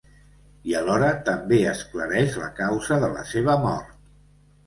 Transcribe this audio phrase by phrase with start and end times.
[0.69, 3.93] I alhora també esclareix la causa de la seva mort.